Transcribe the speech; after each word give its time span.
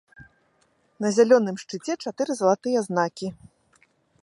На 1.05 1.11
зялёным 1.17 1.55
шчыце 1.65 1.93
чатыры 2.07 2.31
залатыя 2.41 2.79
знакі. 2.87 3.27